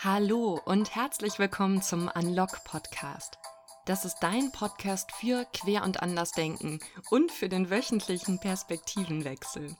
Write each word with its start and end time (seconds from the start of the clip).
Hallo 0.00 0.60
und 0.64 0.94
herzlich 0.94 1.40
willkommen 1.40 1.82
zum 1.82 2.08
Unlock 2.14 2.62
Podcast. 2.62 3.36
Das 3.84 4.04
ist 4.04 4.18
dein 4.20 4.52
Podcast 4.52 5.10
für 5.10 5.44
Quer- 5.52 5.82
und 5.82 6.04
Andersdenken 6.04 6.78
und 7.10 7.32
für 7.32 7.48
den 7.48 7.68
wöchentlichen 7.68 8.38
Perspektivenwechsel. 8.38 9.74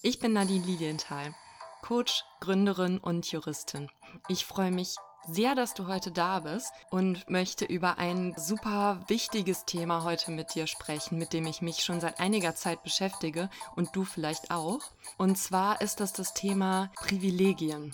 Ich 0.00 0.20
bin 0.20 0.32
Nadine 0.32 0.64
Lilienthal, 0.64 1.34
Coach, 1.82 2.22
Gründerin 2.38 2.98
und 2.98 3.28
Juristin. 3.32 3.90
Ich 4.28 4.46
freue 4.46 4.70
mich 4.70 4.94
sehr, 5.26 5.56
dass 5.56 5.74
du 5.74 5.88
heute 5.88 6.12
da 6.12 6.38
bist 6.38 6.72
und 6.90 7.28
möchte 7.28 7.64
über 7.64 7.98
ein 7.98 8.32
super 8.36 9.00
wichtiges 9.08 9.64
Thema 9.64 10.04
heute 10.04 10.30
mit 10.30 10.54
dir 10.54 10.68
sprechen, 10.68 11.18
mit 11.18 11.32
dem 11.32 11.48
ich 11.48 11.62
mich 11.62 11.82
schon 11.82 12.00
seit 12.00 12.20
einiger 12.20 12.54
Zeit 12.54 12.84
beschäftige 12.84 13.50
und 13.74 13.96
du 13.96 14.04
vielleicht 14.04 14.52
auch. 14.52 14.78
Und 15.18 15.36
zwar 15.36 15.80
ist 15.80 15.98
das 15.98 16.12
das 16.12 16.32
Thema 16.32 16.92
Privilegien 16.94 17.92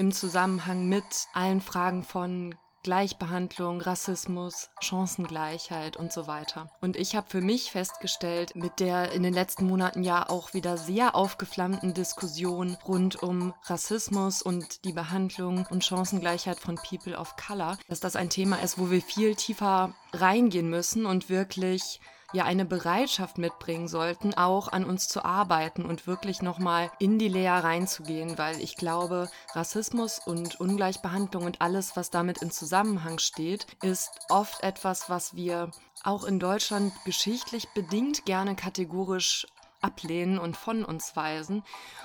im 0.00 0.12
Zusammenhang 0.12 0.88
mit 0.88 1.04
allen 1.34 1.60
Fragen 1.60 2.04
von 2.04 2.54
Gleichbehandlung, 2.82 3.82
Rassismus, 3.82 4.70
Chancengleichheit 4.80 5.98
und 5.98 6.10
so 6.10 6.26
weiter. 6.26 6.70
Und 6.80 6.96
ich 6.96 7.14
habe 7.14 7.28
für 7.28 7.42
mich 7.42 7.70
festgestellt, 7.70 8.56
mit 8.56 8.80
der 8.80 9.12
in 9.12 9.22
den 9.22 9.34
letzten 9.34 9.66
Monaten 9.66 10.02
ja 10.02 10.26
auch 10.26 10.54
wieder 10.54 10.78
sehr 10.78 11.14
aufgeflammten 11.14 11.92
Diskussion 11.92 12.78
rund 12.88 13.22
um 13.22 13.52
Rassismus 13.64 14.40
und 14.40 14.86
die 14.86 14.94
Behandlung 14.94 15.66
und 15.68 15.84
Chancengleichheit 15.84 16.58
von 16.58 16.76
People 16.76 17.18
of 17.18 17.36
Color, 17.36 17.76
dass 17.86 18.00
das 18.00 18.16
ein 18.16 18.30
Thema 18.30 18.56
ist, 18.62 18.78
wo 18.78 18.90
wir 18.90 19.02
viel 19.02 19.34
tiefer 19.34 19.92
reingehen 20.14 20.70
müssen 20.70 21.04
und 21.04 21.28
wirklich 21.28 22.00
ja 22.32 22.44
eine 22.44 22.64
Bereitschaft 22.64 23.38
mitbringen 23.38 23.88
sollten, 23.88 24.34
auch 24.34 24.68
an 24.68 24.84
uns 24.84 25.08
zu 25.08 25.24
arbeiten 25.24 25.84
und 25.84 26.06
wirklich 26.06 26.42
nochmal 26.42 26.90
in 26.98 27.18
die 27.18 27.28
Lehre 27.28 27.64
reinzugehen, 27.64 28.38
weil 28.38 28.60
ich 28.60 28.76
glaube, 28.76 29.28
Rassismus 29.54 30.20
und 30.24 30.60
Ungleichbehandlung 30.60 31.44
und 31.44 31.60
alles, 31.60 31.96
was 31.96 32.10
damit 32.10 32.38
in 32.42 32.50
Zusammenhang 32.50 33.18
steht, 33.18 33.66
ist 33.82 34.10
oft 34.28 34.62
etwas, 34.62 35.10
was 35.10 35.34
wir 35.34 35.70
auch 36.02 36.24
in 36.24 36.38
Deutschland 36.38 36.92
geschichtlich 37.04 37.68
bedingt 37.74 38.24
gerne 38.24 38.54
kategorisch 38.54 39.46
ablehnen 39.80 40.38
und 40.38 40.56
von 40.56 40.84
uns 40.84 41.16
weisen. 41.16 41.62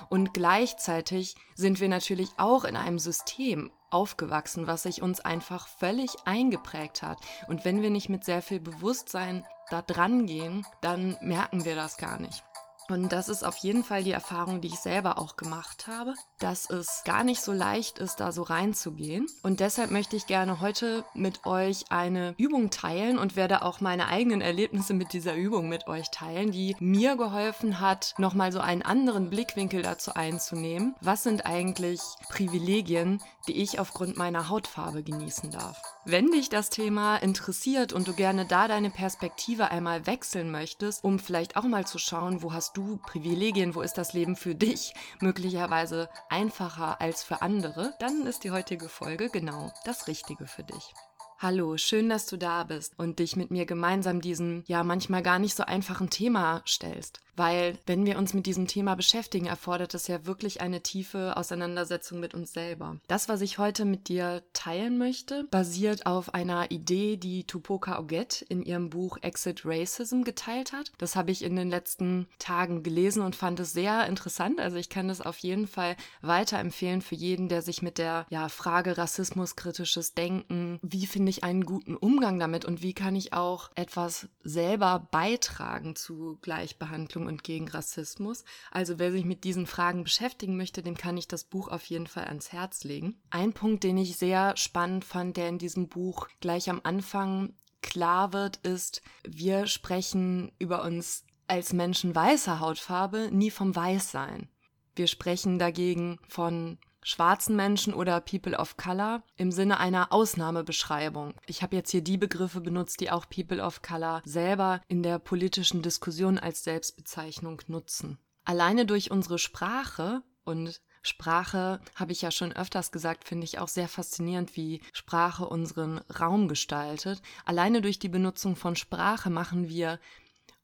Und 0.08 0.34
gleichzeitig 0.34 1.36
sind 1.54 1.80
wir 1.80 1.88
natürlich 1.88 2.30
auch 2.36 2.64
in 2.64 2.76
einem 2.76 2.98
System 2.98 3.70
aufgewachsen, 3.90 4.66
was 4.66 4.82
sich 4.82 5.02
uns 5.02 5.20
einfach 5.20 5.68
völlig 5.68 6.10
eingeprägt 6.24 7.02
hat. 7.02 7.18
Und 7.48 7.64
wenn 7.64 7.82
wir 7.82 7.90
nicht 7.90 8.08
mit 8.08 8.24
sehr 8.24 8.42
viel 8.42 8.60
Bewusstsein 8.60 9.44
da 9.70 9.82
dran 9.82 10.26
gehen, 10.26 10.66
dann 10.80 11.16
merken 11.20 11.64
wir 11.64 11.74
das 11.74 11.96
gar 11.96 12.18
nicht. 12.20 12.45
Und 12.88 13.10
das 13.10 13.28
ist 13.28 13.44
auf 13.44 13.56
jeden 13.58 13.84
Fall 13.84 14.04
die 14.04 14.12
Erfahrung, 14.12 14.60
die 14.60 14.68
ich 14.68 14.78
selber 14.78 15.18
auch 15.18 15.36
gemacht 15.36 15.86
habe, 15.86 16.14
dass 16.38 16.70
es 16.70 17.02
gar 17.04 17.24
nicht 17.24 17.40
so 17.40 17.52
leicht 17.52 17.98
ist, 17.98 18.20
da 18.20 18.32
so 18.32 18.42
reinzugehen. 18.42 19.26
Und 19.42 19.60
deshalb 19.60 19.90
möchte 19.90 20.16
ich 20.16 20.26
gerne 20.26 20.60
heute 20.60 21.04
mit 21.14 21.46
euch 21.46 21.84
eine 21.90 22.34
Übung 22.38 22.70
teilen 22.70 23.18
und 23.18 23.36
werde 23.36 23.62
auch 23.62 23.80
meine 23.80 24.08
eigenen 24.08 24.40
Erlebnisse 24.40 24.94
mit 24.94 25.12
dieser 25.12 25.34
Übung 25.34 25.68
mit 25.68 25.86
euch 25.88 26.10
teilen, 26.10 26.52
die 26.52 26.76
mir 26.78 27.16
geholfen 27.16 27.80
hat, 27.80 28.14
nochmal 28.18 28.52
so 28.52 28.60
einen 28.60 28.82
anderen 28.82 29.30
Blickwinkel 29.30 29.82
dazu 29.82 30.14
einzunehmen. 30.14 30.94
Was 31.00 31.22
sind 31.22 31.46
eigentlich 31.46 32.00
Privilegien, 32.28 33.20
die 33.48 33.62
ich 33.62 33.80
aufgrund 33.80 34.16
meiner 34.16 34.48
Hautfarbe 34.48 35.02
genießen 35.02 35.50
darf? 35.50 35.80
Wenn 36.04 36.30
dich 36.30 36.48
das 36.48 36.70
Thema 36.70 37.16
interessiert 37.16 37.92
und 37.92 38.06
du 38.06 38.14
gerne 38.14 38.46
da 38.46 38.68
deine 38.68 38.90
Perspektive 38.90 39.72
einmal 39.72 40.06
wechseln 40.06 40.52
möchtest, 40.52 41.02
um 41.02 41.18
vielleicht 41.18 41.56
auch 41.56 41.64
mal 41.64 41.84
zu 41.84 41.98
schauen, 41.98 42.42
wo 42.42 42.52
hast 42.52 42.75
du 42.76 42.98
Privilegien, 42.98 43.74
wo 43.74 43.80
ist 43.80 43.96
das 43.96 44.12
Leben 44.12 44.36
für 44.36 44.54
dich 44.54 44.92
möglicherweise 45.20 46.08
einfacher 46.28 47.00
als 47.00 47.22
für 47.22 47.40
andere, 47.40 47.94
dann 48.00 48.26
ist 48.26 48.44
die 48.44 48.50
heutige 48.50 48.88
Folge 48.88 49.30
genau 49.30 49.72
das 49.84 50.08
Richtige 50.08 50.46
für 50.46 50.62
dich. 50.62 50.94
Hallo, 51.38 51.76
schön, 51.76 52.08
dass 52.08 52.26
du 52.26 52.36
da 52.36 52.64
bist 52.64 52.98
und 52.98 53.18
dich 53.18 53.36
mit 53.36 53.50
mir 53.50 53.66
gemeinsam 53.66 54.20
diesem 54.20 54.64
ja 54.66 54.84
manchmal 54.84 55.22
gar 55.22 55.38
nicht 55.38 55.54
so 55.54 55.64
einfachen 55.64 56.10
Thema 56.10 56.62
stellst. 56.66 57.20
Weil 57.36 57.78
wenn 57.86 58.06
wir 58.06 58.18
uns 58.18 58.34
mit 58.34 58.46
diesem 58.46 58.66
Thema 58.66 58.96
beschäftigen, 58.96 59.46
erfordert 59.46 59.94
es 59.94 60.06
ja 60.08 60.26
wirklich 60.26 60.60
eine 60.60 60.82
tiefe 60.82 61.36
Auseinandersetzung 61.36 62.18
mit 62.20 62.34
uns 62.34 62.52
selber. 62.52 62.96
Das, 63.08 63.28
was 63.28 63.40
ich 63.42 63.58
heute 63.58 63.84
mit 63.84 64.08
dir 64.08 64.42
teilen 64.52 64.98
möchte, 64.98 65.44
basiert 65.50 66.06
auf 66.06 66.34
einer 66.34 66.70
Idee, 66.70 67.16
die 67.16 67.44
Tupoka 67.44 67.98
Oget 67.98 68.42
in 68.42 68.62
ihrem 68.62 68.90
Buch 68.90 69.18
Exit 69.20 69.62
Racism 69.64 70.22
geteilt 70.22 70.72
hat. 70.72 70.92
Das 70.98 71.16
habe 71.16 71.30
ich 71.30 71.44
in 71.44 71.56
den 71.56 71.68
letzten 71.68 72.26
Tagen 72.38 72.82
gelesen 72.82 73.22
und 73.22 73.36
fand 73.36 73.60
es 73.60 73.72
sehr 73.72 74.06
interessant. 74.06 74.60
Also 74.60 74.76
ich 74.76 74.88
kann 74.88 75.08
das 75.08 75.20
auf 75.20 75.38
jeden 75.38 75.66
Fall 75.66 75.96
weiterempfehlen 76.22 77.02
für 77.02 77.14
jeden, 77.14 77.48
der 77.48 77.62
sich 77.62 77.82
mit 77.82 77.98
der 77.98 78.26
ja, 78.30 78.48
Frage 78.48 78.96
Rassismus, 78.98 79.56
kritisches 79.56 80.14
Denken, 80.14 80.78
wie 80.82 81.06
finde 81.06 81.30
ich 81.30 81.44
einen 81.44 81.64
guten 81.64 81.96
Umgang 81.96 82.38
damit 82.38 82.64
und 82.64 82.82
wie 82.82 82.94
kann 82.94 83.16
ich 83.16 83.32
auch 83.32 83.70
etwas 83.74 84.28
selber 84.42 85.08
beitragen 85.10 85.96
zu 85.96 86.38
Gleichbehandlung 86.42 87.25
und 87.26 87.44
gegen 87.44 87.68
Rassismus. 87.68 88.44
Also 88.70 88.98
wer 88.98 89.12
sich 89.12 89.24
mit 89.24 89.44
diesen 89.44 89.66
Fragen 89.66 90.04
beschäftigen 90.04 90.56
möchte, 90.56 90.82
dem 90.82 90.96
kann 90.96 91.16
ich 91.16 91.28
das 91.28 91.44
Buch 91.44 91.68
auf 91.68 91.84
jeden 91.84 92.06
Fall 92.06 92.24
ans 92.24 92.52
Herz 92.52 92.84
legen. 92.84 93.20
Ein 93.30 93.52
Punkt, 93.52 93.84
den 93.84 93.98
ich 93.98 94.16
sehr 94.16 94.56
spannend 94.56 95.04
fand, 95.04 95.36
der 95.36 95.48
in 95.48 95.58
diesem 95.58 95.88
Buch 95.88 96.28
gleich 96.40 96.70
am 96.70 96.80
Anfang 96.84 97.54
klar 97.82 98.32
wird, 98.32 98.56
ist, 98.58 99.02
wir 99.26 99.66
sprechen 99.66 100.52
über 100.58 100.82
uns 100.82 101.24
als 101.48 101.72
Menschen 101.72 102.14
weißer 102.14 102.60
Hautfarbe 102.60 103.30
nie 103.32 103.50
vom 103.50 103.74
Weißsein. 103.74 104.48
Wir 104.96 105.06
sprechen 105.06 105.58
dagegen 105.58 106.18
von 106.28 106.78
schwarzen 107.06 107.54
Menschen 107.54 107.94
oder 107.94 108.20
People 108.20 108.58
of 108.58 108.76
Color 108.76 109.22
im 109.36 109.52
Sinne 109.52 109.78
einer 109.78 110.12
Ausnahmebeschreibung. 110.12 111.34
Ich 111.46 111.62
habe 111.62 111.76
jetzt 111.76 111.92
hier 111.92 112.02
die 112.02 112.18
Begriffe 112.18 112.60
benutzt, 112.60 113.00
die 113.00 113.12
auch 113.12 113.28
People 113.28 113.62
of 113.62 113.80
Color 113.80 114.22
selber 114.24 114.82
in 114.88 115.04
der 115.04 115.20
politischen 115.20 115.82
Diskussion 115.82 116.36
als 116.36 116.64
Selbstbezeichnung 116.64 117.62
nutzen. 117.68 118.18
Alleine 118.44 118.86
durch 118.86 119.12
unsere 119.12 119.38
Sprache 119.38 120.22
und 120.44 120.80
Sprache, 121.02 121.80
habe 121.94 122.10
ich 122.10 122.22
ja 122.22 122.32
schon 122.32 122.52
öfters 122.52 122.90
gesagt, 122.90 123.28
finde 123.28 123.44
ich 123.44 123.60
auch 123.60 123.68
sehr 123.68 123.86
faszinierend, 123.86 124.56
wie 124.56 124.80
Sprache 124.92 125.46
unseren 125.46 125.98
Raum 126.18 126.48
gestaltet. 126.48 127.22
Alleine 127.44 127.80
durch 127.80 128.00
die 128.00 128.08
Benutzung 128.08 128.56
von 128.56 128.74
Sprache 128.74 129.30
machen 129.30 129.68
wir 129.68 130.00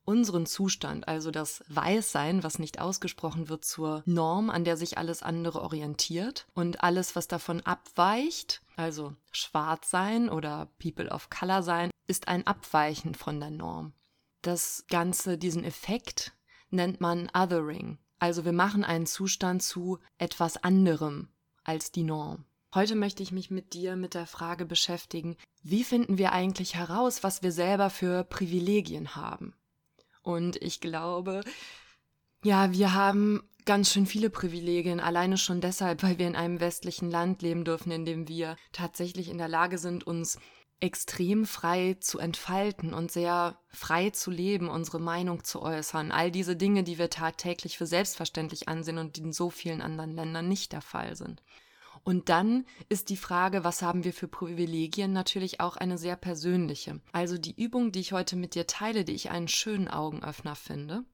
unseren 0.05 0.47
Zustand, 0.47 1.07
also 1.09 1.31
das 1.31 1.63
Weißsein, 1.69 2.43
was 2.43 2.59
nicht 2.59 2.81
ausgesprochen 2.81 3.49
wird, 3.49 3.65
zur 3.65 4.03
Norm, 4.07 4.51
an 4.51 4.65
der 4.65 4.77
sich 4.77 4.99
alles 4.99 5.23
andere 5.23 5.63
orientiert 5.63 6.47
und 6.55 6.83
alles, 6.83 7.15
was 7.17 7.29
davon 7.29 7.61
abweicht, 7.61 8.63
also 8.77 9.15
schwarz 9.31 9.91
sein 9.91 10.29
oder 10.29 10.69
People 10.79 11.11
of 11.11 11.31
Color 11.31 11.63
sein, 11.63 11.91
ist 12.07 12.29
ein 12.29 12.47
Abweichen 12.47 13.15
von 13.15 13.39
der 13.41 13.51
Norm. 13.51 13.93
Das 14.43 14.85
Ganze, 14.89 15.39
diesen 15.39 15.65
Effekt 15.65 16.33
nennt 16.71 17.01
man 17.01 17.31
Othering. 17.33 17.99
Also 18.19 18.45
wir 18.45 18.53
machen 18.53 18.85
einen 18.85 19.07
Zustand 19.07 19.63
zu 19.63 19.99
etwas 20.19 20.63
anderem 20.63 21.29
als 21.65 21.93
die 21.93 22.03
Norm. 22.03 22.45
Heute 22.75 22.95
möchte 22.95 23.23
ich 23.23 23.33
mich 23.33 23.51
mit 23.51 23.75
dir 23.75 23.97
mit 23.97 24.15
der 24.15 24.27
Frage 24.27 24.65
beschäftigen, 24.65 25.37
wie 25.63 25.85
finden 25.85 26.19
wir 26.19 26.33
eigentlich 26.33 26.75
heraus, 26.75 27.23
was 27.23 27.43
wir 27.43 27.53
selber 27.53 27.91
für 27.91 28.25
Privilegien 28.25 29.15
haben? 29.15 29.55
Und 30.23 30.57
ich 30.63 30.81
glaube, 30.81 31.43
ja, 32.45 32.73
wir 32.73 32.95
haben 32.95 33.43
ganz 33.65 33.93
schön 33.93 34.07
viele 34.07 34.31
Privilegien, 34.31 35.01
alleine 35.01 35.39
schon 35.39 35.61
deshalb, 35.61 36.03
weil 36.03 36.19
wir 36.19 36.27
in 36.27 36.37
einem 36.37 36.61
westlichen 36.61 37.11
Land 37.11 37.43
leben 37.43 37.65
dürfen, 37.65 37.93
in 37.93 38.05
dem 38.05 38.29
wir 38.29 38.57
tatsächlich 38.73 39.29
in 39.29 39.39
der 39.39 39.49
Lage 39.49 39.79
sind, 39.79 40.05
uns 40.07 40.39
extrem 40.81 41.47
frei 41.47 41.97
zu 42.01 42.19
entfalten 42.19 42.93
und 42.93 43.13
sehr 43.13 43.57
frei 43.69 44.11
zu 44.11 44.33
leben, 44.33 44.69
unsere 44.69 44.99
Meinung 44.99 45.45
zu 45.45 45.63
äußern. 45.63 46.11
All 46.11 46.33
diese 46.33 46.57
Dinge, 46.57 46.83
die 46.83 46.99
wir 46.99 47.09
tagtäglich 47.09 47.79
für 47.79 47.87
selbstverständlich 47.87 48.69
ansehen 48.69 48.99
und 48.99 49.17
die 49.17 49.21
in 49.21 49.33
so 49.33 49.49
vielen 49.49 49.81
anderen 49.81 50.11
Ländern 50.11 50.49
nicht 50.49 50.73
der 50.73 50.83
Fall 50.83 51.15
sind. 51.15 51.41
Und 52.05 52.29
dann 52.29 52.67
ist 52.89 53.11
die 53.11 53.17
Frage, 53.17 53.63
was 53.65 53.83
haben 53.83 54.05
wir 54.05 54.13
für 54.13 54.29
Privilegien, 54.29 55.13
natürlich 55.13 55.61
auch 55.61 55.77
eine 55.77 55.99
sehr 55.99 56.17
persönliche. 56.17 57.01
Also 57.13 57.39
die 57.39 57.55
Übung, 57.55 57.93
die 57.93 58.01
ich 58.01 58.13
heute 58.13 58.37
mit 58.37 58.55
dir 58.55 58.67
teile, 58.67 59.05
die 59.05 59.15
ich 59.15 59.31
einen 59.31 59.49
schönen 59.49 59.89
Augenöffner 59.89 60.57
finde, 60.57 61.05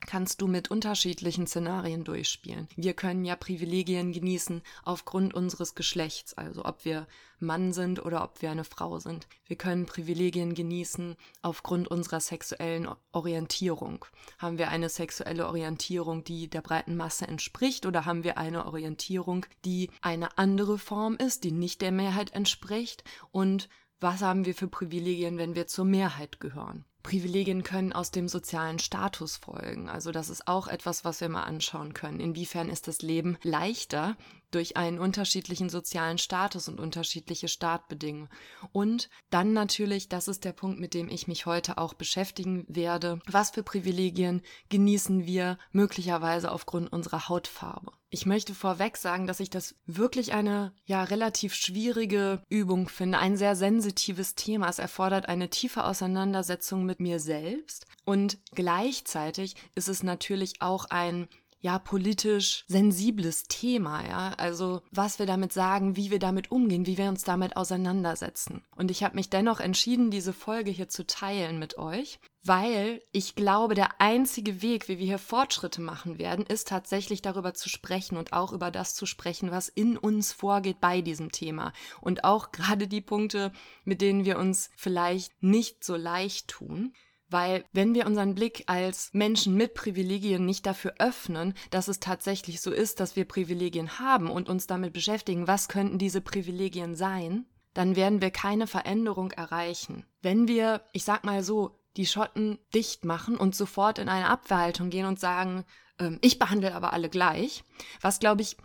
kannst 0.00 0.40
du 0.40 0.46
mit 0.46 0.70
unterschiedlichen 0.70 1.46
Szenarien 1.46 2.04
durchspielen. 2.04 2.68
Wir 2.76 2.94
können 2.94 3.24
ja 3.24 3.36
Privilegien 3.36 4.12
genießen 4.12 4.62
aufgrund 4.84 5.34
unseres 5.34 5.74
Geschlechts, 5.74 6.34
also 6.34 6.64
ob 6.64 6.84
wir 6.84 7.06
Mann 7.40 7.72
sind 7.72 8.04
oder 8.04 8.24
ob 8.24 8.42
wir 8.42 8.50
eine 8.50 8.64
Frau 8.64 8.98
sind. 8.98 9.28
Wir 9.46 9.56
können 9.56 9.86
Privilegien 9.86 10.54
genießen 10.54 11.16
aufgrund 11.42 11.88
unserer 11.88 12.20
sexuellen 12.20 12.88
Orientierung. 13.12 14.04
Haben 14.38 14.58
wir 14.58 14.68
eine 14.68 14.88
sexuelle 14.88 15.46
Orientierung, 15.46 16.24
die 16.24 16.48
der 16.48 16.62
breiten 16.62 16.96
Masse 16.96 17.26
entspricht 17.28 17.86
oder 17.86 18.04
haben 18.04 18.24
wir 18.24 18.38
eine 18.38 18.66
Orientierung, 18.66 19.46
die 19.64 19.90
eine 20.00 20.38
andere 20.38 20.78
Form 20.78 21.16
ist, 21.16 21.44
die 21.44 21.52
nicht 21.52 21.80
der 21.80 21.92
Mehrheit 21.92 22.32
entspricht 22.34 23.04
und 23.30 23.68
was 24.00 24.22
haben 24.22 24.44
wir 24.44 24.54
für 24.54 24.68
Privilegien, 24.68 25.38
wenn 25.38 25.56
wir 25.56 25.66
zur 25.66 25.84
Mehrheit 25.84 26.38
gehören? 26.38 26.84
Privilegien 27.08 27.62
können 27.62 27.94
aus 27.94 28.10
dem 28.10 28.28
sozialen 28.28 28.78
Status 28.78 29.38
folgen. 29.38 29.88
Also 29.88 30.12
das 30.12 30.28
ist 30.28 30.46
auch 30.46 30.68
etwas, 30.68 31.06
was 31.06 31.22
wir 31.22 31.30
mal 31.30 31.44
anschauen 31.44 31.94
können. 31.94 32.20
Inwiefern 32.20 32.68
ist 32.68 32.86
das 32.86 33.00
Leben 33.00 33.38
leichter, 33.42 34.14
durch 34.50 34.76
einen 34.76 34.98
unterschiedlichen 34.98 35.68
sozialen 35.68 36.18
Status 36.18 36.68
und 36.68 36.80
unterschiedliche 36.80 37.48
Startbedingungen. 37.48 38.28
Und 38.72 39.08
dann 39.30 39.52
natürlich, 39.52 40.08
das 40.08 40.28
ist 40.28 40.44
der 40.44 40.52
Punkt, 40.52 40.80
mit 40.80 40.94
dem 40.94 41.08
ich 41.08 41.28
mich 41.28 41.46
heute 41.46 41.78
auch 41.78 41.94
beschäftigen 41.94 42.64
werde, 42.68 43.20
was 43.26 43.50
für 43.50 43.62
Privilegien 43.62 44.42
genießen 44.68 45.26
wir 45.26 45.58
möglicherweise 45.72 46.50
aufgrund 46.50 46.92
unserer 46.92 47.28
Hautfarbe. 47.28 47.92
Ich 48.10 48.24
möchte 48.24 48.54
vorweg 48.54 48.96
sagen, 48.96 49.26
dass 49.26 49.38
ich 49.38 49.50
das 49.50 49.74
wirklich 49.84 50.32
eine 50.32 50.72
ja 50.86 51.02
relativ 51.04 51.54
schwierige 51.54 52.42
Übung 52.48 52.88
finde, 52.88 53.18
ein 53.18 53.36
sehr 53.36 53.54
sensitives 53.54 54.34
Thema. 54.34 54.68
Es 54.70 54.78
erfordert 54.78 55.28
eine 55.28 55.50
tiefe 55.50 55.84
Auseinandersetzung 55.84 56.86
mit 56.86 57.00
mir 57.00 57.20
selbst 57.20 57.86
und 58.06 58.38
gleichzeitig 58.54 59.56
ist 59.74 59.88
es 59.88 60.02
natürlich 60.02 60.62
auch 60.62 60.86
ein 60.86 61.28
ja 61.60 61.78
politisch 61.78 62.64
sensibles 62.68 63.44
Thema, 63.44 64.06
ja, 64.06 64.32
also 64.36 64.82
was 64.90 65.18
wir 65.18 65.26
damit 65.26 65.52
sagen, 65.52 65.96
wie 65.96 66.10
wir 66.10 66.18
damit 66.18 66.50
umgehen, 66.52 66.86
wie 66.86 66.98
wir 66.98 67.08
uns 67.08 67.24
damit 67.24 67.56
auseinandersetzen. 67.56 68.64
Und 68.76 68.90
ich 68.90 69.02
habe 69.02 69.16
mich 69.16 69.28
dennoch 69.30 69.60
entschieden, 69.60 70.10
diese 70.10 70.32
Folge 70.32 70.70
hier 70.70 70.88
zu 70.88 71.06
teilen 71.06 71.58
mit 71.58 71.76
euch, 71.78 72.20
weil 72.44 73.02
ich 73.12 73.34
glaube, 73.34 73.74
der 73.74 74.00
einzige 74.00 74.62
Weg, 74.62 74.88
wie 74.88 74.98
wir 74.98 75.06
hier 75.06 75.18
Fortschritte 75.18 75.80
machen 75.80 76.18
werden, 76.18 76.46
ist 76.46 76.68
tatsächlich 76.68 77.22
darüber 77.22 77.54
zu 77.54 77.68
sprechen 77.68 78.16
und 78.16 78.32
auch 78.32 78.52
über 78.52 78.70
das 78.70 78.94
zu 78.94 79.04
sprechen, 79.04 79.50
was 79.50 79.68
in 79.68 79.98
uns 79.98 80.32
vorgeht 80.32 80.80
bei 80.80 81.00
diesem 81.00 81.32
Thema 81.32 81.72
und 82.00 82.24
auch 82.24 82.52
gerade 82.52 82.86
die 82.86 83.00
Punkte, 83.00 83.52
mit 83.84 84.00
denen 84.00 84.24
wir 84.24 84.38
uns 84.38 84.70
vielleicht 84.76 85.42
nicht 85.42 85.82
so 85.82 85.96
leicht 85.96 86.48
tun. 86.48 86.92
Weil 87.30 87.64
wenn 87.72 87.94
wir 87.94 88.06
unseren 88.06 88.34
Blick 88.34 88.64
als 88.66 89.10
Menschen 89.12 89.54
mit 89.54 89.74
Privilegien 89.74 90.46
nicht 90.46 90.64
dafür 90.64 90.94
öffnen, 90.98 91.54
dass 91.70 91.88
es 91.88 92.00
tatsächlich 92.00 92.60
so 92.60 92.70
ist, 92.70 93.00
dass 93.00 93.16
wir 93.16 93.26
Privilegien 93.26 93.98
haben 93.98 94.30
und 94.30 94.48
uns 94.48 94.66
damit 94.66 94.92
beschäftigen, 94.92 95.46
was 95.46 95.68
könnten 95.68 95.98
diese 95.98 96.22
Privilegien 96.22 96.96
sein, 96.96 97.46
dann 97.74 97.96
werden 97.96 98.22
wir 98.22 98.30
keine 98.30 98.66
Veränderung 98.66 99.30
erreichen. 99.30 100.06
Wenn 100.22 100.48
wir, 100.48 100.82
ich 100.92 101.04
sag 101.04 101.24
mal 101.24 101.42
so, 101.42 101.78
die 101.96 102.06
Schotten 102.06 102.58
dicht 102.74 103.04
machen 103.04 103.36
und 103.36 103.54
sofort 103.54 103.98
in 103.98 104.08
eine 104.08 104.28
Abwehrhaltung 104.28 104.88
gehen 104.88 105.06
und 105.06 105.20
sagen, 105.20 105.64
ähm, 105.98 106.18
ich 106.22 106.38
behandle 106.38 106.74
aber 106.74 106.92
alle 106.92 107.08
gleich, 107.10 107.64
was 108.00 108.20
glaube 108.20 108.42
ich 108.42 108.56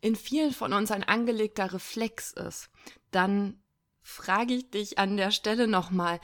in 0.00 0.16
vielen 0.16 0.52
von 0.52 0.72
uns 0.72 0.90
ein 0.90 1.04
angelegter 1.04 1.72
Reflex 1.72 2.32
ist, 2.32 2.70
dann 3.10 3.62
frage 4.02 4.54
ich 4.54 4.70
dich 4.70 4.98
an 4.98 5.16
der 5.16 5.30
Stelle 5.30 5.68
nochmal, 5.68 6.20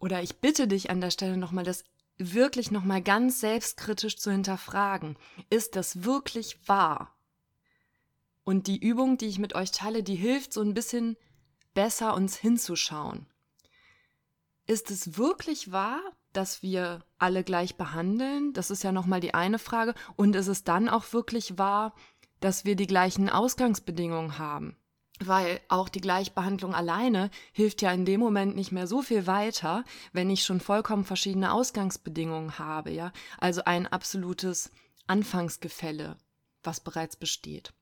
oder 0.00 0.22
ich 0.22 0.38
bitte 0.38 0.66
dich 0.66 0.90
an 0.90 1.00
der 1.00 1.10
Stelle 1.12 1.36
nochmal, 1.36 1.64
das 1.64 1.84
wirklich 2.18 2.70
nochmal 2.70 3.02
ganz 3.02 3.40
selbstkritisch 3.40 4.18
zu 4.18 4.30
hinterfragen. 4.30 5.16
Ist 5.48 5.76
das 5.76 6.04
wirklich 6.04 6.58
wahr? 6.66 7.14
Und 8.44 8.66
die 8.66 8.78
Übung, 8.78 9.16
die 9.16 9.26
ich 9.26 9.38
mit 9.38 9.54
euch 9.54 9.70
teile, 9.70 10.02
die 10.02 10.16
hilft 10.16 10.52
so 10.52 10.60
ein 10.60 10.74
bisschen 10.74 11.16
besser 11.74 12.14
uns 12.14 12.36
hinzuschauen. 12.36 13.26
Ist 14.66 14.90
es 14.90 15.16
wirklich 15.16 15.72
wahr, 15.72 16.00
dass 16.32 16.62
wir 16.62 17.04
alle 17.18 17.44
gleich 17.44 17.76
behandeln? 17.76 18.52
Das 18.52 18.70
ist 18.70 18.82
ja 18.82 18.92
nochmal 18.92 19.20
die 19.20 19.34
eine 19.34 19.58
Frage. 19.58 19.94
Und 20.16 20.36
ist 20.36 20.46
es 20.46 20.64
dann 20.64 20.88
auch 20.88 21.12
wirklich 21.12 21.58
wahr, 21.58 21.94
dass 22.40 22.64
wir 22.64 22.76
die 22.76 22.86
gleichen 22.86 23.28
Ausgangsbedingungen 23.28 24.38
haben? 24.38 24.76
Weil 25.20 25.60
auch 25.68 25.88
die 25.88 26.00
Gleichbehandlung 26.00 26.74
alleine 26.74 27.30
hilft 27.52 27.82
ja 27.82 27.92
in 27.92 28.04
dem 28.04 28.20
Moment 28.20 28.56
nicht 28.56 28.72
mehr 28.72 28.86
so 28.86 29.02
viel 29.02 29.26
weiter, 29.26 29.84
wenn 30.12 30.30
ich 30.30 30.44
schon 30.44 30.60
vollkommen 30.60 31.04
verschiedene 31.04 31.52
Ausgangsbedingungen 31.52 32.58
habe, 32.58 32.90
ja, 32.90 33.12
also 33.38 33.62
ein 33.64 33.86
absolutes 33.86 34.72
Anfangsgefälle, 35.06 36.16
was 36.62 36.80
bereits 36.80 37.16
besteht. 37.16 37.72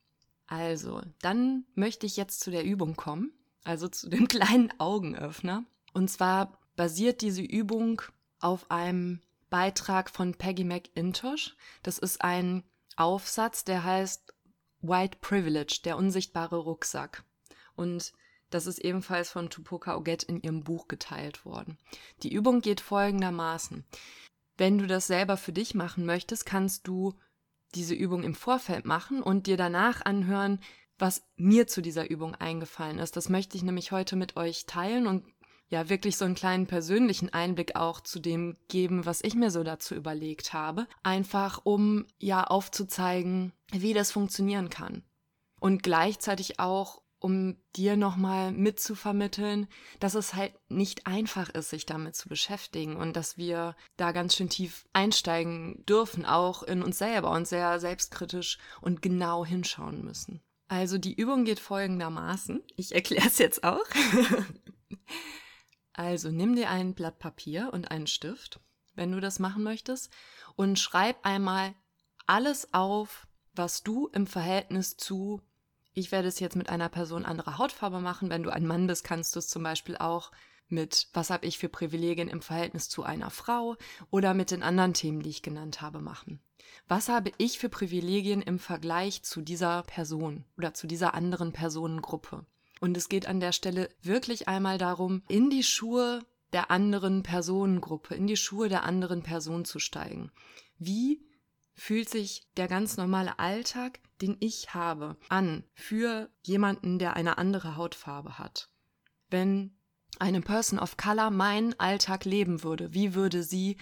Also, 0.49 1.03
dann 1.21 1.65
möchte 1.75 2.07
ich 2.07 2.17
jetzt 2.17 2.41
zu 2.41 2.51
der 2.51 2.65
Übung 2.65 2.97
kommen, 2.97 3.33
also 3.65 3.87
zu 3.87 4.09
dem 4.09 4.29
kleinen 4.29 4.73
Augenöffner. 4.79 5.65
Und 5.93 6.11
zwar 6.11 6.59
basiert 6.75 7.21
diese 7.21 7.43
Übung 7.43 8.03
auf 8.41 8.71
einem 8.71 9.21
Beitrag 9.51 10.11
von 10.11 10.35
Peggy 10.35 10.65
McIntosh. 10.65 11.57
Das 11.83 11.99
ist 11.99 12.23
ein 12.23 12.65
Aufsatz, 12.97 13.65
der 13.65 13.85
heißt 13.85 14.35
White 14.81 15.19
Privilege, 15.21 15.81
der 15.85 15.97
unsichtbare 15.97 16.57
Rucksack. 16.57 17.25
Und 17.79 18.13
das 18.51 18.67
ist 18.67 18.79
ebenfalls 18.79 19.31
von 19.31 19.51
Tupoka 19.51 19.97
Oget 19.97 20.23
in 20.23 20.41
ihrem 20.41 20.65
Buch 20.65 20.89
geteilt 20.89 21.45
worden. 21.45 21.79
Die 22.23 22.33
Übung 22.33 22.61
geht 22.61 22.81
folgendermaßen. 22.81 23.85
Wenn 24.57 24.79
du 24.79 24.87
das 24.87 25.07
selber 25.07 25.37
für 25.37 25.53
dich 25.53 25.75
machen 25.75 26.05
möchtest, 26.05 26.45
kannst 26.45 26.87
du 26.89 27.15
diese 27.75 27.95
Übung 27.95 28.23
im 28.25 28.35
Vorfeld 28.35 28.85
machen 28.85 29.23
und 29.23 29.47
dir 29.47 29.57
danach 29.57 30.05
anhören, 30.05 30.61
was 30.99 31.23
mir 31.37 31.67
zu 31.67 31.81
dieser 31.81 32.11
Übung 32.11 32.35
eingefallen 32.35 32.99
ist. 32.99 33.17
Das 33.17 33.29
möchte 33.29 33.57
ich 33.57 33.63
nämlich 33.63 33.93
heute 33.93 34.17
mit 34.17 34.37
euch 34.37 34.67
teilen 34.67 35.07
und 35.07 35.25
ja 35.69 35.89
wirklich 35.89 36.17
so 36.17 36.25
einen 36.25 36.35
kleinen 36.35 36.67
persönlichen 36.67 37.33
Einblick 37.33 37.77
auch 37.77 38.01
zu 38.01 38.19
dem 38.19 38.57
geben, 38.69 39.05
was 39.07 39.23
ich 39.23 39.35
mir 39.35 39.51
so 39.51 39.63
dazu 39.63 39.95
überlegt 39.95 40.55
habe, 40.55 40.89
einfach 41.03 41.61
um 41.65 42.07
ja 42.19 42.45
aufzuzeigen, 42.45 43.53
wie 43.71 43.93
das 43.93 44.11
funktionieren 44.11 44.71
kann. 44.71 45.05
Und 45.61 45.83
gleichzeitig 45.83 46.59
auch 46.59 47.03
um 47.21 47.57
dir 47.75 47.97
nochmal 47.97 48.53
mitzuvermitteln, 48.53 49.67
dass 49.99 50.15
es 50.15 50.35
halt 50.35 50.55
nicht 50.69 51.07
einfach 51.07 51.49
ist, 51.49 51.71
sich 51.71 51.87
damit 51.87 52.15
zu 52.15 52.29
beschäftigen 52.29 52.97
und 52.97 53.17
dass 53.17 53.37
wir 53.37 53.75
da 53.97 54.13
ganz 54.13 54.37
schön 54.37 54.49
tief 54.49 54.87
einsteigen 54.93 55.85
dürfen, 55.87 56.25
auch 56.25 56.63
in 56.63 56.83
uns 56.83 56.99
selber 56.99 57.33
und 57.33 57.49
sehr 57.49 57.81
selbstkritisch 57.81 58.59
und 58.81 59.03
genau 59.03 59.45
hinschauen 59.45 60.05
müssen. 60.05 60.43
Also 60.69 60.99
die 60.99 61.15
Übung 61.15 61.45
geht 61.45 61.61
folgendermaßen. 61.61 62.63
Ich 62.77 62.95
erkläre 62.95 63.27
es 63.27 63.39
jetzt 63.39 63.65
auch. 63.65 63.85
also 65.95 66.31
nimm 66.31 66.55
dir 66.55 66.71
ein 66.71 66.95
Blatt 66.95 67.19
Papier 67.19 67.71
und 67.73 67.91
einen 67.91 68.07
Stift, 68.07 68.61
wenn 68.95 69.11
du 69.11 69.21
das 69.21 69.39
machen 69.39 69.63
möchtest, 69.63 70.13
und 70.55 70.79
schreib 70.79 71.25
einmal 71.25 71.75
alles 72.27 72.75
auf, 72.75 73.27
was 73.55 73.83
du 73.83 74.09
im 74.09 74.27
Verhältnis 74.27 74.97
zu 74.97 75.41
ich 75.99 76.13
werde 76.13 76.29
es 76.29 76.41
jetzt 76.41 76.57
mit 76.57 76.69
einer 76.69 76.89
Person 76.89 77.25
anderer 77.25 77.59
Hautfarbe 77.59 78.01
machen. 78.01 78.31
Wenn 78.31 78.43
du 78.43 78.51
ein 78.51 78.67
Mann 78.67 78.87
bist, 78.87 79.05
kannst 79.05 79.35
du 79.35 79.41
es 79.41 79.49
zum 79.49 79.63
Beispiel 79.63 79.97
auch 79.97 80.31
mit, 80.69 81.09
was 81.13 81.31
habe 81.31 81.47
ich 81.47 81.59
für 81.59 81.69
Privilegien 81.69 82.29
im 82.29 82.43
Verhältnis 82.43 82.89
zu 82.89 83.03
einer 83.03 83.31
Frau 83.31 83.77
oder 84.11 84.35
mit 84.35 84.51
den 84.51 84.63
anderen 84.63 84.95
Themen, 84.95 85.23
die 85.23 85.31
ich 85.31 85.43
genannt 85.43 85.81
habe, 85.81 86.01
machen. 86.01 86.41
Was 86.87 87.09
habe 87.09 87.33
ich 87.39 87.59
für 87.59 87.69
Privilegien 87.69 88.43
im 88.43 88.59
Vergleich 88.59 89.23
zu 89.23 89.41
dieser 89.41 89.83
Person 89.83 90.45
oder 90.57 90.75
zu 90.75 90.87
dieser 90.87 91.15
anderen 91.15 91.53
Personengruppe? 91.53 92.45
Und 92.81 92.97
es 92.97 93.09
geht 93.09 93.27
an 93.27 93.41
der 93.41 93.53
Stelle 93.53 93.89
wirklich 94.03 94.47
einmal 94.47 94.79
darum, 94.79 95.23
in 95.29 95.51
die 95.51 95.65
Schuhe 95.65 96.25
der 96.53 96.71
anderen 96.71 97.23
Personengruppe, 97.23 98.15
in 98.15 98.27
die 98.27 98.37
Schuhe 98.37 98.69
der 98.69 98.85
anderen 98.85 99.23
Person 99.23 99.65
zu 99.65 99.79
steigen. 99.79 100.31
Wie 100.79 101.21
fühlt 101.79 102.11
sich 102.11 102.47
der 102.57 102.69
ganz 102.69 102.97
normale 102.97 103.39
Alltag, 103.39 104.01
den 104.21 104.37
ich 104.41 104.75
habe, 104.75 105.17
an 105.29 105.65
für 105.75 106.29
jemanden, 106.43 106.99
der 106.99 107.15
eine 107.15 107.39
andere 107.39 107.77
Hautfarbe 107.77 108.39
hat? 108.39 108.69
Wenn 109.31 109.77
eine 110.19 110.41
Person 110.41 110.81
of 110.81 110.97
Color 110.97 111.31
meinen 111.31 111.79
Alltag 111.79 112.25
leben 112.25 112.63
würde, 112.65 112.93
wie 112.95 113.15
würde 113.15 113.43
sie 113.43 113.77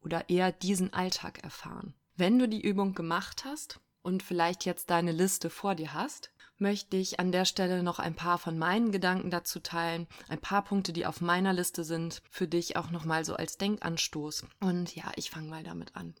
oder 0.00 0.28
er 0.28 0.52
diesen 0.52 0.92
Alltag 0.92 1.42
erfahren? 1.42 1.94
Wenn 2.16 2.38
du 2.38 2.46
die 2.46 2.60
Übung 2.60 2.94
gemacht 2.94 3.44
hast 3.46 3.80
und 4.02 4.22
vielleicht 4.22 4.66
jetzt 4.66 4.90
deine 4.90 5.12
Liste 5.12 5.48
vor 5.48 5.74
dir 5.74 5.94
hast, 5.94 6.30
möchte 6.58 6.98
ich 6.98 7.18
an 7.20 7.32
der 7.32 7.46
Stelle 7.46 7.82
noch 7.82 7.98
ein 7.98 8.14
paar 8.14 8.36
von 8.36 8.58
meinen 8.58 8.92
Gedanken 8.92 9.30
dazu 9.30 9.60
teilen, 9.60 10.06
ein 10.28 10.40
paar 10.40 10.62
Punkte, 10.62 10.92
die 10.92 11.06
auf 11.06 11.22
meiner 11.22 11.54
Liste 11.54 11.84
sind, 11.84 12.20
für 12.30 12.46
dich 12.46 12.76
auch 12.76 12.90
nochmal 12.90 13.24
so 13.24 13.34
als 13.34 13.56
Denkanstoß. 13.56 14.44
Und 14.60 14.94
ja, 14.94 15.10
ich 15.16 15.30
fange 15.30 15.48
mal 15.48 15.62
damit 15.62 15.96
an. 15.96 16.14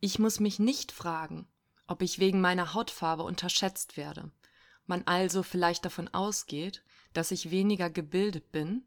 Ich 0.00 0.18
muss 0.18 0.40
mich 0.40 0.58
nicht 0.58 0.92
fragen, 0.92 1.46
ob 1.86 2.00
ich 2.00 2.18
wegen 2.18 2.40
meiner 2.40 2.72
Hautfarbe 2.72 3.22
unterschätzt 3.22 3.96
werde, 3.98 4.30
man 4.86 5.06
also 5.06 5.42
vielleicht 5.42 5.84
davon 5.84 6.08
ausgeht, 6.08 6.82
dass 7.12 7.30
ich 7.30 7.50
weniger 7.50 7.90
gebildet 7.90 8.50
bin 8.50 8.84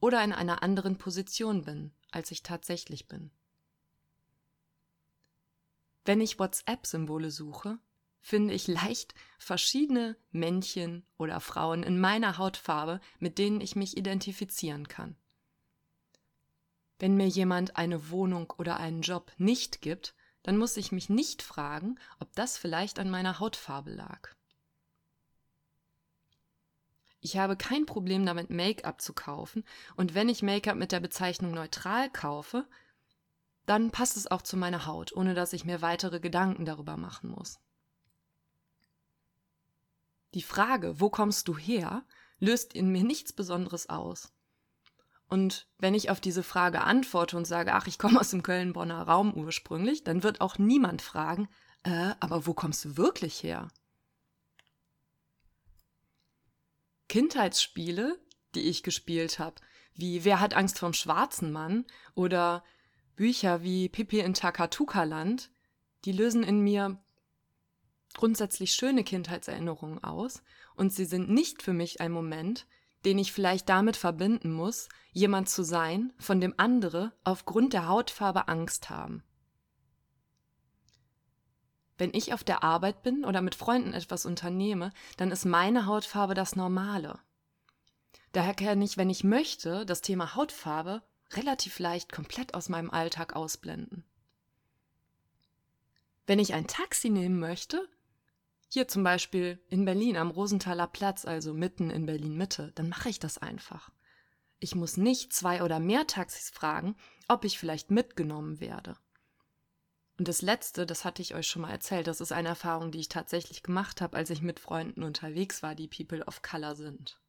oder 0.00 0.24
in 0.24 0.32
einer 0.32 0.62
anderen 0.62 0.96
Position 0.96 1.64
bin, 1.64 1.92
als 2.10 2.30
ich 2.30 2.42
tatsächlich 2.42 3.08
bin. 3.08 3.30
Wenn 6.04 6.20
ich 6.20 6.38
WhatsApp-Symbole 6.38 7.30
suche, 7.30 7.78
finde 8.20 8.54
ich 8.54 8.66
leicht 8.66 9.14
verschiedene 9.38 10.16
Männchen 10.30 11.04
oder 11.18 11.40
Frauen 11.40 11.82
in 11.82 12.00
meiner 12.00 12.38
Hautfarbe, 12.38 13.00
mit 13.18 13.38
denen 13.38 13.60
ich 13.60 13.76
mich 13.76 13.96
identifizieren 13.96 14.88
kann. 14.88 15.16
Wenn 16.98 17.16
mir 17.16 17.28
jemand 17.28 17.76
eine 17.76 18.10
Wohnung 18.10 18.52
oder 18.56 18.78
einen 18.78 19.02
Job 19.02 19.32
nicht 19.36 19.82
gibt, 19.82 20.14
dann 20.44 20.56
muss 20.56 20.76
ich 20.76 20.92
mich 20.92 21.08
nicht 21.08 21.42
fragen, 21.42 21.98
ob 22.20 22.32
das 22.36 22.56
vielleicht 22.56 23.00
an 23.00 23.10
meiner 23.10 23.40
Hautfarbe 23.40 23.90
lag. 23.90 24.30
Ich 27.20 27.38
habe 27.38 27.56
kein 27.56 27.86
Problem 27.86 28.26
damit, 28.26 28.50
Make-up 28.50 29.00
zu 29.00 29.14
kaufen, 29.14 29.64
und 29.96 30.14
wenn 30.14 30.28
ich 30.28 30.42
Make-up 30.42 30.76
mit 30.76 30.92
der 30.92 31.00
Bezeichnung 31.00 31.52
neutral 31.52 32.10
kaufe, 32.10 32.68
dann 33.64 33.90
passt 33.90 34.18
es 34.18 34.30
auch 34.30 34.42
zu 34.42 34.58
meiner 34.58 34.84
Haut, 34.84 35.16
ohne 35.16 35.32
dass 35.32 35.54
ich 35.54 35.64
mir 35.64 35.80
weitere 35.80 36.20
Gedanken 36.20 36.66
darüber 36.66 36.98
machen 36.98 37.30
muss. 37.30 37.58
Die 40.34 40.42
Frage, 40.42 41.00
wo 41.00 41.08
kommst 41.08 41.48
du 41.48 41.56
her, 41.56 42.04
löst 42.38 42.74
in 42.74 42.92
mir 42.92 43.04
nichts 43.04 43.32
Besonderes 43.32 43.88
aus. 43.88 44.34
Und 45.34 45.66
wenn 45.78 45.94
ich 45.94 46.10
auf 46.10 46.20
diese 46.20 46.44
Frage 46.44 46.82
antworte 46.82 47.36
und 47.36 47.44
sage, 47.44 47.74
ach, 47.74 47.88
ich 47.88 47.98
komme 47.98 48.20
aus 48.20 48.30
dem 48.30 48.44
Köln-Bonner 48.44 49.02
Raum 49.02 49.34
ursprünglich, 49.34 50.04
dann 50.04 50.22
wird 50.22 50.40
auch 50.40 50.58
niemand 50.58 51.02
fragen, 51.02 51.48
äh, 51.82 52.12
aber 52.20 52.46
wo 52.46 52.54
kommst 52.54 52.84
du 52.84 52.96
wirklich 52.96 53.42
her? 53.42 53.66
Kindheitsspiele, 57.08 58.16
die 58.54 58.60
ich 58.60 58.84
gespielt 58.84 59.40
habe, 59.40 59.56
wie 59.96 60.24
Wer 60.24 60.38
hat 60.38 60.54
Angst 60.54 60.78
vom 60.78 60.92
schwarzen 60.92 61.50
Mann 61.50 61.84
oder 62.14 62.62
Bücher 63.16 63.64
wie 63.64 63.88
Pippi 63.88 64.20
in 64.20 64.34
Takatuka-Land, 64.34 65.50
die 66.04 66.12
lösen 66.12 66.44
in 66.44 66.60
mir 66.60 67.02
grundsätzlich 68.14 68.72
schöne 68.72 69.02
Kindheitserinnerungen 69.02 70.04
aus 70.04 70.44
und 70.76 70.92
sie 70.92 71.06
sind 71.06 71.28
nicht 71.28 71.60
für 71.60 71.72
mich 71.72 72.00
ein 72.00 72.12
Moment, 72.12 72.68
den 73.04 73.18
ich 73.18 73.32
vielleicht 73.32 73.68
damit 73.68 73.96
verbinden 73.96 74.52
muss, 74.52 74.88
jemand 75.12 75.48
zu 75.48 75.62
sein, 75.62 76.12
von 76.18 76.40
dem 76.40 76.54
andere 76.56 77.12
aufgrund 77.24 77.72
der 77.72 77.88
Hautfarbe 77.88 78.48
Angst 78.48 78.90
haben. 78.90 79.22
Wenn 81.96 82.12
ich 82.12 82.32
auf 82.32 82.42
der 82.42 82.64
Arbeit 82.64 83.02
bin 83.02 83.24
oder 83.24 83.40
mit 83.40 83.54
Freunden 83.54 83.92
etwas 83.92 84.26
unternehme, 84.26 84.92
dann 85.16 85.30
ist 85.30 85.44
meine 85.44 85.86
Hautfarbe 85.86 86.34
das 86.34 86.56
Normale. 86.56 87.20
Daher 88.32 88.54
kann 88.54 88.82
ich, 88.82 88.96
wenn 88.96 89.10
ich 89.10 89.22
möchte, 89.22 89.86
das 89.86 90.00
Thema 90.00 90.34
Hautfarbe 90.34 91.02
relativ 91.34 91.78
leicht 91.78 92.12
komplett 92.12 92.54
aus 92.54 92.68
meinem 92.68 92.90
Alltag 92.90 93.36
ausblenden. 93.36 94.04
Wenn 96.26 96.38
ich 96.38 96.54
ein 96.54 96.66
Taxi 96.66 97.10
nehmen 97.10 97.38
möchte, 97.38 97.88
hier 98.74 98.88
zum 98.88 99.04
Beispiel 99.04 99.60
in 99.68 99.84
Berlin 99.84 100.16
am 100.16 100.32
Rosenthaler 100.32 100.88
Platz, 100.88 101.24
also 101.24 101.54
mitten 101.54 101.90
in 101.90 102.06
Berlin 102.06 102.36
Mitte, 102.36 102.72
dann 102.74 102.88
mache 102.88 103.08
ich 103.08 103.20
das 103.20 103.38
einfach. 103.38 103.90
Ich 104.58 104.74
muss 104.74 104.96
nicht 104.96 105.32
zwei 105.32 105.62
oder 105.62 105.78
mehr 105.78 106.08
Taxis 106.08 106.50
fragen, 106.50 106.96
ob 107.28 107.44
ich 107.44 107.56
vielleicht 107.56 107.92
mitgenommen 107.92 108.58
werde. 108.58 108.96
Und 110.18 110.26
das 110.26 110.42
Letzte, 110.42 110.86
das 110.86 111.04
hatte 111.04 111.22
ich 111.22 111.36
euch 111.36 111.46
schon 111.46 111.62
mal 111.62 111.70
erzählt, 111.70 112.08
das 112.08 112.20
ist 112.20 112.32
eine 112.32 112.48
Erfahrung, 112.48 112.90
die 112.90 112.98
ich 112.98 113.08
tatsächlich 113.08 113.62
gemacht 113.62 114.00
habe, 114.00 114.16
als 114.16 114.30
ich 114.30 114.42
mit 114.42 114.58
Freunden 114.58 115.04
unterwegs 115.04 115.62
war, 115.62 115.76
die 115.76 115.86
People 115.86 116.24
of 116.26 116.42
Color 116.42 116.74
sind. 116.74 117.20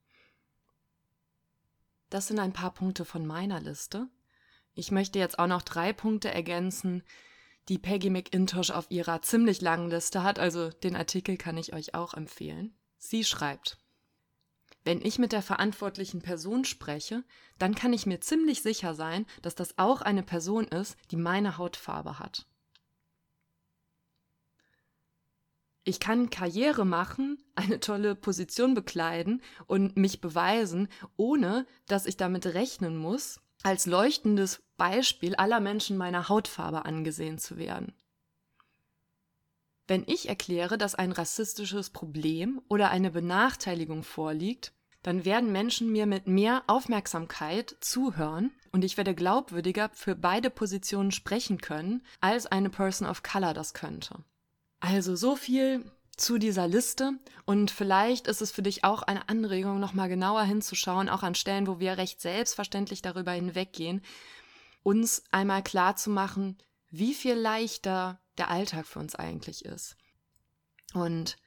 Das 2.09 2.27
sind 2.27 2.39
ein 2.39 2.53
paar 2.53 2.73
Punkte 2.73 3.05
von 3.05 3.23
meiner 3.23 3.59
Liste. 3.59 4.07
Ich 4.73 4.89
möchte 4.89 5.19
jetzt 5.19 5.37
auch 5.37 5.47
noch 5.47 5.61
drei 5.61 5.93
Punkte 5.93 6.31
ergänzen, 6.31 7.03
die 7.69 7.79
Peggy 7.79 8.09
McIntosh 8.09 8.71
auf 8.71 8.89
ihrer 8.89 9.21
ziemlich 9.21 9.61
langen 9.61 9.89
Liste 9.89 10.23
hat, 10.23 10.39
also 10.39 10.69
den 10.69 10.95
Artikel 10.95 11.37
kann 11.37 11.57
ich 11.57 11.73
euch 11.73 11.95
auch 11.95 12.13
empfehlen. 12.13 12.77
Sie 12.97 13.23
schreibt, 13.23 13.77
wenn 14.83 15.01
ich 15.01 15.17
mit 15.17 15.31
der 15.31 15.41
verantwortlichen 15.41 16.21
Person 16.21 16.63
spreche, 16.63 17.23
dann 17.57 17.73
kann 17.73 17.91
ich 17.91 18.05
mir 18.05 18.21
ziemlich 18.21 18.61
sicher 18.61 18.93
sein, 18.93 19.25
dass 19.41 19.55
das 19.55 19.79
auch 19.79 20.01
eine 20.01 20.21
Person 20.21 20.65
ist, 20.65 20.95
die 21.09 21.17
meine 21.17 21.57
Hautfarbe 21.57 22.19
hat. 22.19 22.47
Ich 25.83 25.99
kann 25.99 26.29
Karriere 26.29 26.85
machen, 26.85 27.43
eine 27.55 27.79
tolle 27.79 28.15
Position 28.15 28.73
bekleiden 28.73 29.41
und 29.65 29.97
mich 29.97 30.21
beweisen, 30.21 30.87
ohne 31.15 31.65
dass 31.87 32.05
ich 32.05 32.17
damit 32.17 32.45
rechnen 32.47 32.95
muss, 32.97 33.39
als 33.65 33.87
leuchtendes 33.87 34.61
Beispiel 34.77 35.35
aller 35.35 35.59
Menschen 35.59 35.97
meiner 35.97 36.29
Hautfarbe 36.29 36.85
angesehen 36.85 37.39
zu 37.39 37.57
werden. 37.57 37.95
Wenn 39.87 40.03
ich 40.05 40.29
erkläre, 40.29 40.77
dass 40.77 40.93
ein 40.93 41.11
rassistisches 41.11 41.89
Problem 41.89 42.61
oder 42.67 42.91
eine 42.91 43.09
Benachteiligung 43.09 44.03
vorliegt, 44.03 44.71
dann 45.01 45.25
werden 45.25 45.51
Menschen 45.51 45.91
mir 45.91 46.05
mit 46.05 46.27
mehr 46.27 46.63
Aufmerksamkeit 46.67 47.75
zuhören 47.79 48.51
und 48.71 48.83
ich 48.83 48.97
werde 48.97 49.15
glaubwürdiger 49.15 49.89
für 49.93 50.15
beide 50.15 50.51
Positionen 50.51 51.11
sprechen 51.11 51.59
können, 51.59 52.03
als 52.19 52.45
eine 52.45 52.69
Person 52.69 53.07
of 53.07 53.23
Color 53.23 53.55
das 53.55 53.73
könnte. 53.73 54.23
Also 54.79 55.15
so 55.15 55.35
viel 55.35 55.91
zu 56.17 56.37
dieser 56.37 56.67
Liste 56.67 57.13
und 57.45 57.71
vielleicht 57.71 58.27
ist 58.27 58.41
es 58.41 58.51
für 58.51 58.61
dich 58.61 58.83
auch 58.83 59.03
eine 59.03 59.27
Anregung, 59.29 59.79
nochmal 59.79 60.09
genauer 60.09 60.43
hinzuschauen, 60.43 61.09
auch 61.09 61.23
an 61.23 61.35
Stellen, 61.35 61.67
wo 61.67 61.79
wir 61.79 61.97
recht 61.97 62.21
selbstverständlich 62.21 63.01
darüber 63.01 63.31
hinweggehen, 63.31 64.01
uns 64.83 65.23
einmal 65.31 65.63
klar 65.63 65.95
zu 65.95 66.09
machen, 66.09 66.57
wie 66.89 67.13
viel 67.13 67.35
leichter 67.35 68.19
der 68.37 68.49
Alltag 68.49 68.85
für 68.85 68.99
uns 68.99 69.15
eigentlich 69.15 69.65
ist. 69.65 69.97
Und 70.93 71.37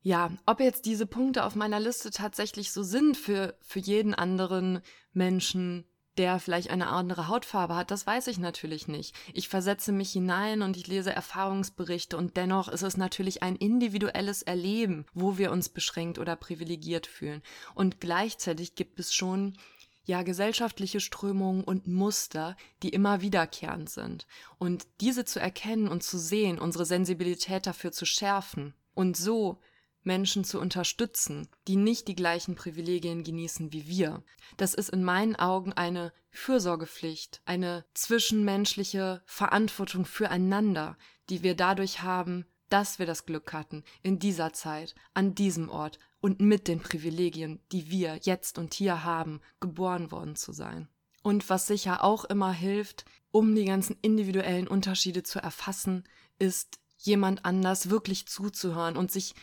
ja, 0.00 0.30
ob 0.46 0.60
jetzt 0.60 0.86
diese 0.86 1.06
Punkte 1.06 1.44
auf 1.44 1.54
meiner 1.54 1.80
Liste 1.80 2.10
tatsächlich 2.10 2.72
so 2.72 2.82
sind 2.82 3.16
für, 3.16 3.56
für 3.60 3.80
jeden 3.80 4.14
anderen 4.14 4.80
Menschen, 5.12 5.84
der 6.18 6.40
vielleicht 6.40 6.70
eine 6.70 6.88
andere 6.88 7.28
Hautfarbe 7.28 7.76
hat, 7.76 7.90
das 7.90 8.06
weiß 8.06 8.26
ich 8.26 8.38
natürlich 8.38 8.88
nicht. 8.88 9.14
Ich 9.32 9.48
versetze 9.48 9.92
mich 9.92 10.10
hinein 10.10 10.62
und 10.62 10.76
ich 10.76 10.88
lese 10.88 11.12
Erfahrungsberichte 11.12 12.16
und 12.16 12.36
dennoch 12.36 12.68
ist 12.68 12.82
es 12.82 12.96
natürlich 12.96 13.42
ein 13.42 13.56
individuelles 13.56 14.42
Erleben, 14.42 15.06
wo 15.14 15.38
wir 15.38 15.52
uns 15.52 15.68
beschränkt 15.68 16.18
oder 16.18 16.36
privilegiert 16.36 17.06
fühlen. 17.06 17.42
Und 17.74 18.00
gleichzeitig 18.00 18.74
gibt 18.74 18.98
es 18.98 19.14
schon 19.14 19.56
ja 20.04 20.22
gesellschaftliche 20.22 21.00
Strömungen 21.00 21.62
und 21.62 21.86
Muster, 21.86 22.56
die 22.82 22.88
immer 22.88 23.20
wiederkehrend 23.20 23.88
sind. 23.88 24.26
Und 24.58 24.86
diese 25.00 25.24
zu 25.24 25.38
erkennen 25.38 25.86
und 25.86 26.02
zu 26.02 26.18
sehen, 26.18 26.58
unsere 26.58 26.86
Sensibilität 26.86 27.66
dafür 27.66 27.92
zu 27.92 28.06
schärfen 28.06 28.74
und 28.94 29.16
so 29.16 29.60
Menschen 30.08 30.42
zu 30.42 30.58
unterstützen, 30.58 31.46
die 31.68 31.76
nicht 31.76 32.08
die 32.08 32.16
gleichen 32.16 32.56
Privilegien 32.56 33.22
genießen 33.22 33.72
wie 33.72 33.86
wir. 33.86 34.24
Das 34.56 34.74
ist 34.74 34.88
in 34.88 35.04
meinen 35.04 35.36
Augen 35.36 35.74
eine 35.74 36.12
Fürsorgepflicht, 36.30 37.42
eine 37.44 37.84
zwischenmenschliche 37.94 39.22
Verantwortung 39.26 40.06
füreinander, 40.06 40.96
die 41.28 41.42
wir 41.42 41.54
dadurch 41.54 42.02
haben, 42.02 42.46
dass 42.70 42.98
wir 42.98 43.06
das 43.06 43.26
Glück 43.26 43.52
hatten, 43.52 43.84
in 44.02 44.18
dieser 44.18 44.52
Zeit, 44.52 44.94
an 45.12 45.34
diesem 45.34 45.68
Ort 45.68 45.98
und 46.20 46.40
mit 46.40 46.68
den 46.68 46.80
Privilegien, 46.80 47.60
die 47.70 47.90
wir 47.90 48.18
jetzt 48.22 48.58
und 48.58 48.74
hier 48.74 49.04
haben, 49.04 49.40
geboren 49.60 50.10
worden 50.10 50.36
zu 50.36 50.52
sein. 50.52 50.88
Und 51.22 51.48
was 51.50 51.66
sicher 51.66 52.02
auch 52.02 52.24
immer 52.24 52.52
hilft, 52.52 53.04
um 53.30 53.54
die 53.54 53.66
ganzen 53.66 53.96
individuellen 54.00 54.68
Unterschiede 54.68 55.22
zu 55.22 55.38
erfassen, 55.38 56.04
ist 56.38 56.78
jemand 56.96 57.44
anders 57.44 57.90
wirklich 57.90 58.26
zuzuhören 58.26 58.96
und 58.96 59.12
sich 59.12 59.34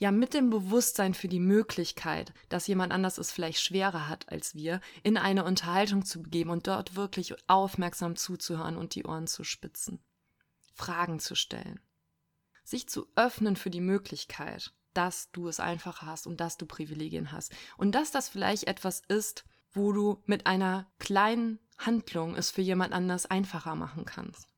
ja 0.00 0.10
mit 0.10 0.34
dem 0.34 0.50
Bewusstsein 0.50 1.14
für 1.14 1.28
die 1.28 1.38
Möglichkeit, 1.38 2.32
dass 2.48 2.66
jemand 2.66 2.92
anders 2.92 3.18
es 3.18 3.30
vielleicht 3.30 3.60
schwerer 3.60 4.08
hat 4.08 4.28
als 4.30 4.54
wir, 4.54 4.80
in 5.02 5.16
eine 5.16 5.44
Unterhaltung 5.44 6.04
zu 6.04 6.22
begeben 6.22 6.50
und 6.50 6.66
dort 6.66 6.96
wirklich 6.96 7.34
aufmerksam 7.48 8.16
zuzuhören 8.16 8.76
und 8.76 8.94
die 8.94 9.04
Ohren 9.04 9.26
zu 9.26 9.44
spitzen, 9.44 10.00
Fragen 10.72 11.20
zu 11.20 11.34
stellen, 11.36 11.80
sich 12.64 12.88
zu 12.88 13.06
öffnen 13.14 13.56
für 13.56 13.70
die 13.70 13.82
Möglichkeit, 13.82 14.72
dass 14.94 15.30
du 15.32 15.48
es 15.48 15.60
einfacher 15.60 16.06
hast 16.06 16.26
und 16.26 16.40
dass 16.40 16.56
du 16.56 16.66
Privilegien 16.66 17.30
hast. 17.30 17.52
Und 17.76 17.94
dass 17.94 18.10
das 18.10 18.28
vielleicht 18.28 18.64
etwas 18.64 19.02
ist, 19.06 19.44
wo 19.72 19.92
du 19.92 20.22
mit 20.24 20.46
einer 20.46 20.90
kleinen 20.98 21.60
Handlung 21.78 22.34
es 22.34 22.50
für 22.50 22.62
jemand 22.62 22.92
anders 22.92 23.26
einfacher 23.26 23.74
machen 23.74 24.04
kannst. 24.04 24.48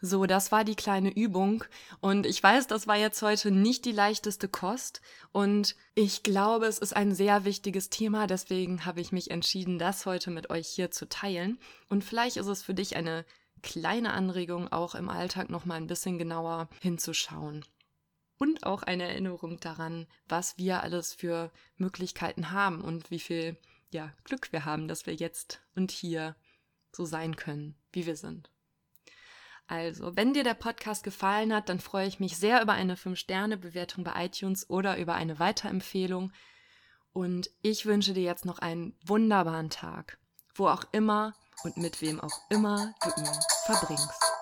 So, 0.00 0.26
das 0.26 0.52
war 0.52 0.62
die 0.64 0.76
kleine 0.76 1.12
Übung 1.12 1.64
und 2.00 2.24
ich 2.24 2.40
weiß, 2.40 2.68
das 2.68 2.86
war 2.86 2.96
jetzt 2.96 3.20
heute 3.20 3.50
nicht 3.50 3.84
die 3.84 3.92
leichteste 3.92 4.46
Kost 4.46 5.00
und 5.32 5.74
ich 5.96 6.22
glaube, 6.22 6.66
es 6.66 6.78
ist 6.78 6.94
ein 6.94 7.12
sehr 7.16 7.44
wichtiges 7.44 7.90
Thema, 7.90 8.28
deswegen 8.28 8.84
habe 8.84 9.00
ich 9.00 9.10
mich 9.10 9.32
entschieden, 9.32 9.76
das 9.80 10.06
heute 10.06 10.30
mit 10.30 10.50
euch 10.50 10.68
hier 10.68 10.92
zu 10.92 11.08
teilen 11.08 11.58
und 11.88 12.04
vielleicht 12.04 12.36
ist 12.36 12.46
es 12.46 12.62
für 12.62 12.74
dich 12.74 12.94
eine 12.94 13.24
kleine 13.60 14.12
Anregung, 14.12 14.70
auch 14.70 14.94
im 14.94 15.08
Alltag 15.08 15.50
noch 15.50 15.64
mal 15.64 15.74
ein 15.74 15.88
bisschen 15.88 16.16
genauer 16.16 16.68
hinzuschauen. 16.80 17.64
Und 18.38 18.64
auch 18.64 18.84
eine 18.84 19.02
Erinnerung 19.02 19.58
daran, 19.58 20.06
was 20.28 20.56
wir 20.58 20.84
alles 20.84 21.12
für 21.12 21.50
Möglichkeiten 21.76 22.52
haben 22.52 22.82
und 22.82 23.10
wie 23.10 23.18
viel 23.18 23.56
ja, 23.90 24.12
Glück 24.22 24.52
wir 24.52 24.64
haben, 24.64 24.86
dass 24.86 25.06
wir 25.06 25.14
jetzt 25.14 25.60
und 25.74 25.90
hier 25.90 26.36
so 26.92 27.04
sein 27.04 27.34
können, 27.34 27.74
wie 27.90 28.06
wir 28.06 28.14
sind. 28.14 28.48
Also, 29.68 30.16
wenn 30.16 30.32
dir 30.32 30.44
der 30.44 30.54
Podcast 30.54 31.04
gefallen 31.04 31.54
hat, 31.54 31.68
dann 31.68 31.78
freue 31.78 32.08
ich 32.08 32.20
mich 32.20 32.38
sehr 32.38 32.62
über 32.62 32.72
eine 32.72 32.96
5-Sterne-Bewertung 32.96 34.02
bei 34.02 34.24
iTunes 34.24 34.68
oder 34.70 34.96
über 34.96 35.14
eine 35.14 35.38
Weiterempfehlung. 35.38 36.32
Und 37.12 37.50
ich 37.60 37.84
wünsche 37.84 38.14
dir 38.14 38.22
jetzt 38.22 38.46
noch 38.46 38.60
einen 38.60 38.98
wunderbaren 39.04 39.68
Tag, 39.68 40.18
wo 40.54 40.68
auch 40.68 40.84
immer 40.92 41.34
und 41.64 41.76
mit 41.76 42.00
wem 42.00 42.18
auch 42.20 42.40
immer 42.48 42.94
du 43.02 43.20
ihn 43.20 43.28
verbringst. 43.66 44.37